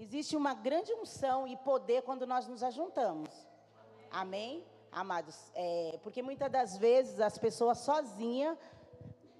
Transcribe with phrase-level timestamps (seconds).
[0.00, 3.28] Existe uma grande unção e poder quando nós nos ajuntamos.
[4.10, 4.64] Amém?
[4.92, 8.56] Amados, é, porque muitas das vezes as pessoas sozinhas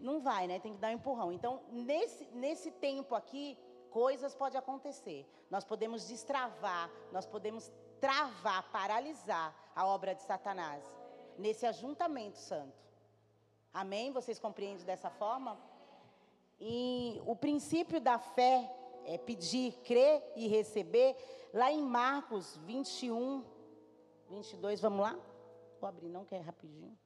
[0.00, 0.58] não vai, né?
[0.58, 1.32] Tem que dar um empurrão.
[1.32, 3.56] Então, nesse, nesse tempo aqui,
[3.90, 5.24] coisas podem acontecer.
[5.48, 7.70] Nós podemos destravar, nós podemos
[8.00, 10.84] travar, paralisar a obra de Satanás
[11.38, 12.76] nesse ajuntamento santo.
[13.72, 14.12] Amém?
[14.12, 15.56] Vocês compreendem dessa forma?
[16.60, 18.68] E o princípio da fé
[19.08, 21.16] é pedir, crer e receber.
[21.52, 23.44] Lá em Marcos 21,
[24.28, 25.18] 22, vamos lá?
[25.80, 26.96] Vou abrir, não quer rapidinho.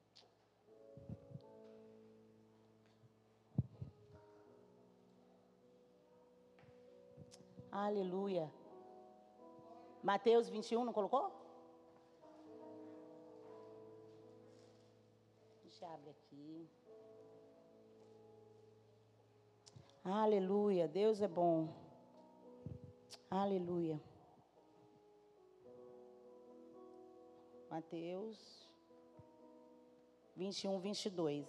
[7.70, 8.52] Aleluia.
[10.02, 11.32] Mateus 21, não colocou?
[15.62, 16.68] Deixa eu abrir aqui.
[20.04, 20.88] Aleluia.
[20.88, 21.81] Deus é bom.
[23.34, 23.98] Aleluia.
[27.70, 28.68] Mateus
[30.36, 31.46] 21, 22.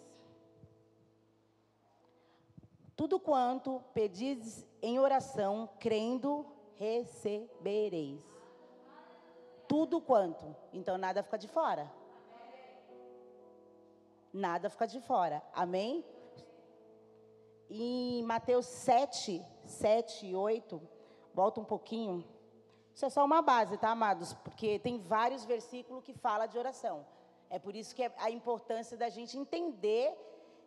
[2.96, 8.24] Tudo quanto pedis em oração, crendo, recebereis.
[9.68, 10.56] Tudo quanto.
[10.72, 11.92] Então nada fica de fora.
[14.32, 15.44] Nada fica de fora.
[15.54, 16.06] Amém?
[17.70, 20.93] Em Mateus 7, 7 e 8,
[21.34, 22.26] volta um pouquinho.
[22.94, 24.34] Isso é só uma base, tá, amados?
[24.34, 27.06] Porque tem vários versículos que fala de oração.
[27.50, 30.16] É por isso que é a importância da gente entender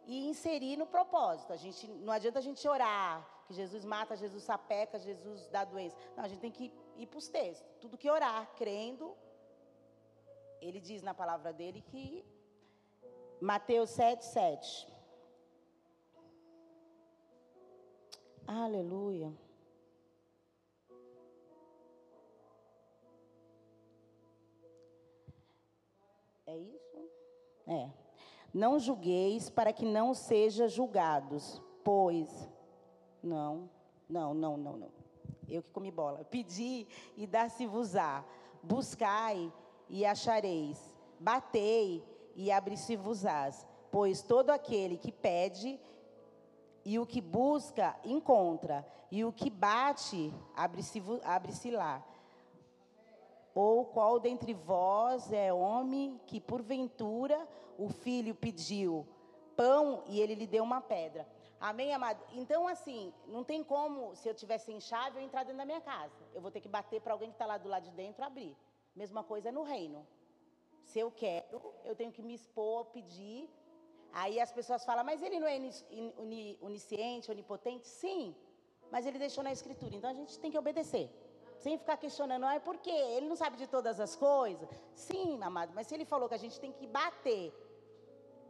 [0.06, 1.52] e inserir no propósito.
[1.52, 5.96] A gente, não adianta a gente orar, que Jesus mata, Jesus sapeca, Jesus dá doença.
[6.16, 7.66] Não, a gente tem que ir para os textos.
[7.80, 9.16] Tudo que orar, crendo,
[10.60, 12.24] ele diz na palavra dele que
[13.40, 14.88] Mateus 7, 7.
[18.46, 19.45] Aleluia.
[26.46, 27.10] É isso?
[27.66, 27.90] É.
[28.54, 32.48] Não julgueis para que não sejam julgados, pois
[33.22, 33.68] não,
[34.08, 34.90] não, não, não, não.
[35.48, 36.24] Eu que comi bola.
[36.24, 38.24] Pedi e dar-se-vos-á.
[38.62, 39.52] Buscai
[39.88, 40.78] e achareis.
[41.18, 42.04] Batei
[42.34, 43.66] e abri-se-vos-ás.
[43.90, 45.80] Pois todo aquele que pede
[46.84, 48.86] e o que busca, encontra.
[49.10, 52.04] E o que bate, abre-se abre lá.
[53.56, 59.08] Ou qual dentre vós é homem que, porventura, o filho pediu
[59.56, 61.26] pão e ele lhe deu uma pedra?
[61.58, 62.22] Amém, amado?
[62.34, 65.80] Então, assim, não tem como, se eu tiver sem chave, eu entrar dentro da minha
[65.80, 66.22] casa.
[66.34, 68.54] Eu vou ter que bater para alguém que está lá do lado de dentro abrir.
[68.94, 70.06] Mesma coisa no reino.
[70.82, 73.48] Se eu quero, eu tenho que me expor, pedir.
[74.12, 75.58] Aí as pessoas falam, mas ele não é
[76.60, 77.86] onisciente, onipotente?
[77.86, 78.36] Sim,
[78.90, 79.96] mas ele deixou na escritura.
[79.96, 81.10] Então a gente tem que obedecer.
[81.58, 84.68] Sem ficar questionando, é porque ele não sabe de todas as coisas.
[84.94, 87.52] Sim, amado, mas se ele falou que a gente tem que bater,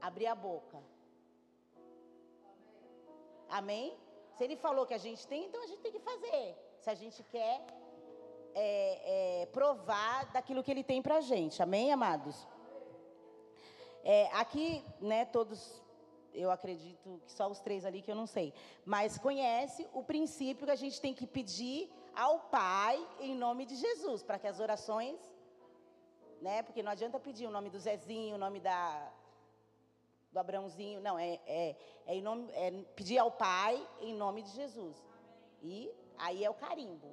[0.00, 0.82] abrir a boca,
[3.48, 3.96] Amém?
[4.36, 6.56] Se ele falou que a gente tem, então a gente tem que fazer.
[6.80, 7.64] Se a gente quer
[8.54, 11.62] é, é, provar daquilo que ele tem para a gente.
[11.62, 12.46] Amém, amados?
[14.04, 15.82] É, aqui, né, todos,
[16.36, 18.52] eu acredito que só os três ali que eu não sei,
[18.84, 23.76] mas conhece o princípio que a gente tem que pedir ao Pai em nome de
[23.76, 25.18] Jesus, para que as orações,
[26.40, 29.10] né, porque não adianta pedir o nome do Zezinho, o nome da,
[30.32, 31.00] do Abraãozinho.
[31.00, 31.76] Não, é, é,
[32.06, 34.96] é, nome, é pedir ao Pai em nome de Jesus.
[35.62, 37.08] E aí é o carimbo.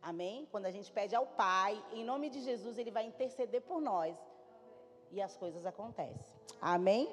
[0.00, 0.46] Amém?
[0.50, 4.16] Quando a gente pede ao Pai, em nome de Jesus, Ele vai interceder por nós.
[5.10, 6.34] E as coisas acontecem.
[6.60, 7.12] Amém?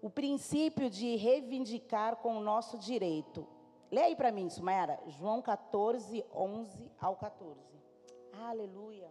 [0.00, 3.46] O princípio de reivindicar com o nosso direito.
[3.90, 4.98] Lê aí para mim, Sumaira.
[5.08, 7.60] João 14, 11 ao 14.
[8.32, 9.10] Aleluia.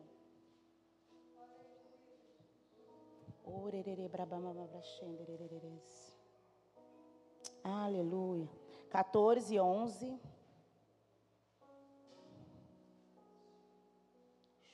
[7.64, 8.50] Aleluia.
[8.90, 10.20] 14, 11.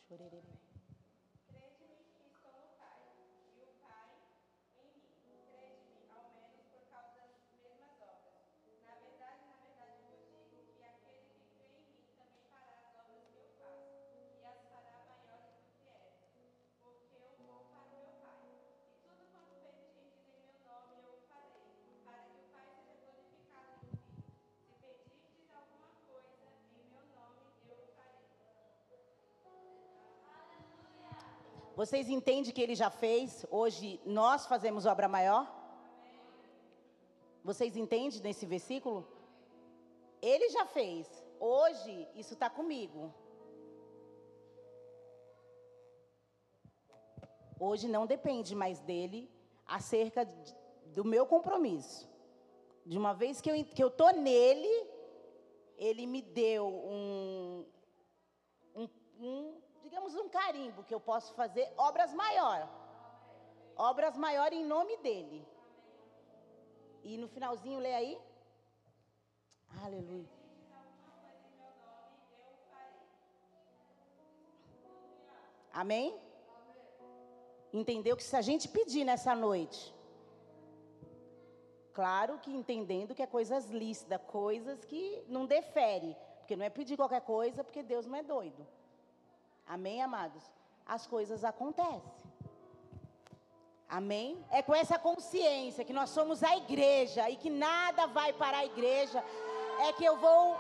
[0.08, 0.42] Chorerê.
[31.76, 33.46] Vocês entendem que ele já fez?
[33.52, 35.46] Hoje nós fazemos obra maior?
[37.44, 39.06] Vocês entendem nesse versículo?
[40.22, 41.06] Ele já fez.
[41.38, 43.14] Hoje, isso está comigo.
[47.60, 49.30] Hoje não depende mais dele
[49.66, 50.24] acerca
[50.94, 52.10] do meu compromisso.
[52.86, 54.88] De uma vez que eu que eu tô nele,
[55.78, 57.66] ele me deu um,
[58.76, 58.90] um,
[59.20, 59.65] um
[60.16, 62.70] digamos um carimbo que eu posso fazer obras maiores.
[63.76, 65.46] Obras maiores em nome dele.
[67.04, 68.18] E no finalzinho lê aí.
[69.84, 70.30] Aleluia.
[75.74, 76.18] Amém?
[77.74, 79.94] Entendeu que se a gente pedir nessa noite,
[81.94, 86.96] claro que entendendo que é coisas lícitas, coisas que não defere, porque não é pedir
[86.96, 88.66] qualquer coisa, porque Deus não é doido.
[89.68, 90.44] Amém, amados?
[90.86, 92.26] As coisas acontecem.
[93.90, 94.44] Amém?
[94.52, 98.66] É com essa consciência que nós somos a igreja e que nada vai parar a
[98.66, 99.24] igreja,
[99.88, 100.58] é que eu vou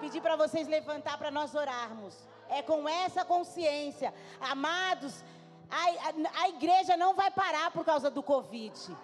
[0.00, 2.14] pedir para vocês levantar para nós orarmos.
[2.48, 5.22] É com essa consciência, amados,
[5.70, 8.96] a, a, a igreja não vai parar por causa do Covid.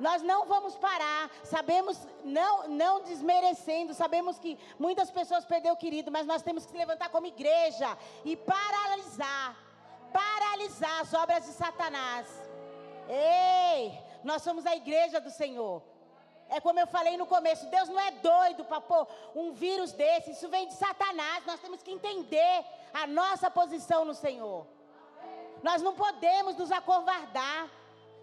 [0.00, 1.30] Nós não vamos parar.
[1.44, 6.72] Sabemos, não, não desmerecendo, sabemos que muitas pessoas perderam o querido, mas nós temos que
[6.72, 9.68] se levantar como igreja e paralisar
[10.12, 12.26] paralisar as obras de Satanás.
[13.08, 15.82] Ei, nós somos a igreja do Senhor.
[16.48, 20.30] É como eu falei no começo, Deus não é doido para pôr um vírus desse,
[20.30, 21.44] isso vem de Satanás.
[21.46, 24.66] Nós temos que entender a nossa posição no Senhor.
[25.62, 27.68] Nós não podemos nos acovardar.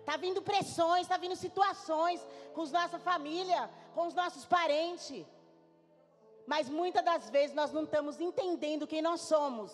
[0.05, 2.23] Está vindo pressões, está vindo situações
[2.53, 5.25] com a nossa família, com os nossos parentes.
[6.45, 9.71] Mas muitas das vezes nós não estamos entendendo quem nós somos.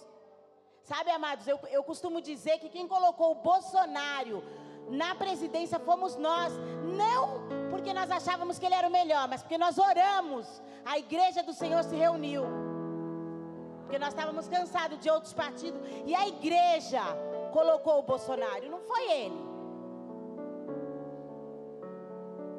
[0.83, 4.41] Sabe, amados, eu, eu costumo dizer que quem colocou o Bolsonaro
[4.87, 6.53] na presidência fomos nós.
[6.97, 10.47] Não porque nós achávamos que ele era o melhor, mas porque nós oramos.
[10.85, 12.45] A igreja do Senhor se reuniu.
[13.83, 15.81] Porque nós estávamos cansados de outros partidos.
[16.05, 17.01] E a igreja
[17.51, 19.50] colocou o Bolsonaro, não foi ele.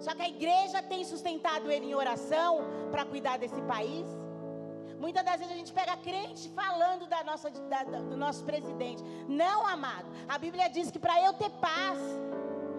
[0.05, 2.51] Só que a igreja tem sustentado ele em oração
[2.91, 4.07] para cuidar desse país.
[4.99, 9.03] Muitas das vezes a gente pega crente falando da nossa, da, do nosso presidente.
[9.29, 10.09] Não, amado.
[10.29, 11.99] A Bíblia diz que para eu ter paz,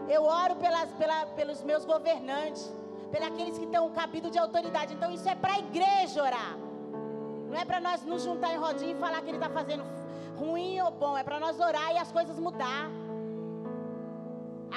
[0.09, 2.63] eu oro pelas, pela, pelos meus governantes,
[3.11, 4.93] pelos que estão cabido de autoridade.
[4.93, 6.57] Então isso é para a igreja orar.
[7.49, 9.83] Não é para nós nos juntar em rodinha e falar que ele está fazendo
[10.35, 12.89] ruim ou bom, é para nós orar e as coisas mudar.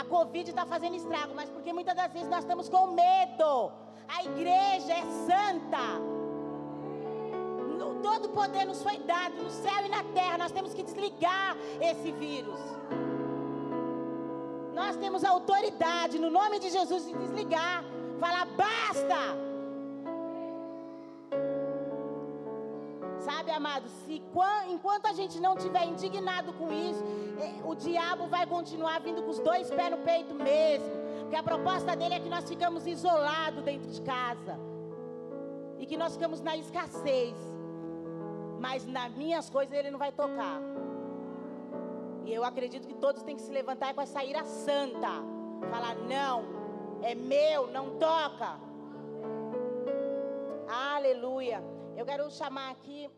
[0.06, 3.72] Covid está fazendo estrago, mas porque muitas das vezes nós estamos com medo.
[4.08, 5.98] A igreja é santa.
[7.78, 10.38] No, todo poder nos foi dado no céu e na terra.
[10.38, 12.60] Nós temos que desligar esse vírus.
[14.74, 17.82] Nós temos autoridade no nome de Jesus de desligar.
[18.20, 19.45] Falar basta.
[23.56, 24.22] Amados, se,
[24.68, 27.02] enquanto a gente não tiver indignado com isso,
[27.40, 30.90] é, o diabo vai continuar vindo com os dois pés no peito mesmo.
[31.20, 34.58] Porque a proposta dele é que nós ficamos isolados dentro de casa.
[35.78, 37.36] E que nós ficamos na escassez.
[38.60, 40.60] Mas nas minhas coisas ele não vai tocar.
[42.24, 45.10] E eu acredito que todos têm que se levantar com essa ira santa.
[45.70, 46.44] Falar, não,
[47.02, 48.58] é meu, não toca.
[50.68, 51.62] Aleluia.
[51.96, 53.10] Eu quero chamar aqui